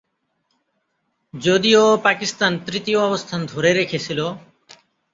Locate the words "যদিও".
1.33-1.83